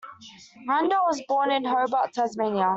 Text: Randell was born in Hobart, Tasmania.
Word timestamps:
Randell 0.67 1.05
was 1.05 1.21
born 1.27 1.51
in 1.51 1.63
Hobart, 1.63 2.13
Tasmania. 2.13 2.69